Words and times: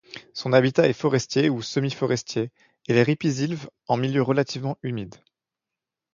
Son 0.33 0.51
habitat 0.51 0.87
est 0.89 0.93
forestier 0.93 1.51
ou 1.51 1.61
semi-forestier 1.61 2.49
et 2.87 2.93
les 2.95 3.03
ripisylves, 3.03 3.69
en 3.87 3.97
milieu 3.97 4.23
relativement 4.23 4.79
humide. 4.81 5.13